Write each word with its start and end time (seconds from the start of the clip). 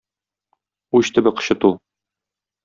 Уч 0.99 1.11
төбе 1.17 1.35
кычыту. 1.43 1.71